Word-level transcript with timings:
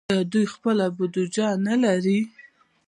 آیا 0.11 0.21
دوی 0.31 0.45
خپله 0.53 0.85
بودیجه 0.97 1.47
نلري؟ 1.65 2.19